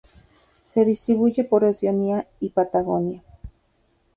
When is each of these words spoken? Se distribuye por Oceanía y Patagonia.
Se 0.71 0.83
distribuye 0.83 1.43
por 1.43 1.63
Oceanía 1.63 2.25
y 2.39 2.49
Patagonia. 2.49 3.21